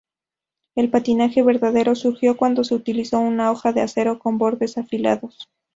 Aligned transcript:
El 0.73 0.89
patinaje 0.89 1.43
verdadero 1.43 1.93
surgió 1.93 2.35
cuando 2.35 2.63
se 2.63 2.73
utilizó 2.73 3.19
una 3.19 3.51
hoja 3.51 3.71
de 3.71 3.81
acero 3.81 4.17
con 4.17 4.39
bordes 4.39 4.79
afilados. 4.79 5.47